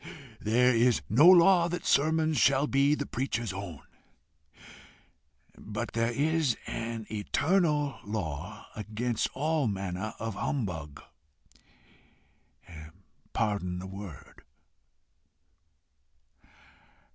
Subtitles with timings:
[0.39, 3.83] There is no law that sermons shall be the preacher's own,
[5.55, 11.03] but there is an eternal law against all manner of humbug.
[13.33, 14.41] Pardon the word."